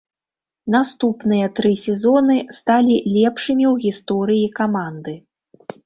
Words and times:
Наступныя 0.75 1.51
тры 1.59 1.71
сезоны 1.85 2.37
сталі 2.59 2.95
лепшымі 3.21 3.65
ў 3.73 3.75
гісторыі 3.87 4.53
каманды. 4.61 5.13